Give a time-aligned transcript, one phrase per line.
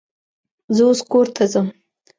[0.75, 1.67] زه اوس کور ته ځم